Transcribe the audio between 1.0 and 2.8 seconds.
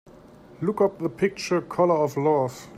picture, Colour of Love.